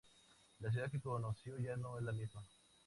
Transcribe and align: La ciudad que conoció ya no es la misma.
La 0.61 0.71
ciudad 0.71 0.89
que 0.89 0.99
conoció 0.99 1.59
ya 1.59 1.77
no 1.77 1.95
es 1.99 2.03
la 2.03 2.11
misma. 2.11 2.43